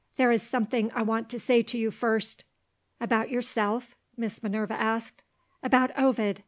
There 0.15 0.31
is 0.31 0.41
something 0.41 0.91
I 0.95 1.03
want 1.03 1.29
to 1.29 1.39
say 1.39 1.61
to 1.61 1.77
you 1.77 1.91
first." 1.91 2.43
"About 2.99 3.29
yourself?" 3.29 3.95
Miss 4.17 4.41
Minerva 4.41 4.73
asked. 4.73 5.21
"About 5.61 5.91
Ovid. 5.95 6.39